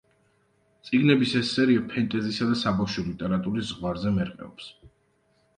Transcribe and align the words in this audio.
წიგნების 0.87 1.35
ეს 1.41 1.51
სერია 1.57 1.83
ფენტეზისა 1.91 2.47
და 2.53 2.57
საბავშვო 2.63 3.05
ლიტერატურის 3.11 3.69
ზღვარზე 3.73 4.15
მერყეობს. 4.17 4.73